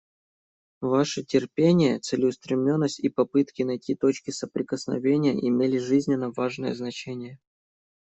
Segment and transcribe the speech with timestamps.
[0.81, 7.37] Ваши терпение, целеустремленность и попытки найти точки соприкосновения имели жизненно важное значение.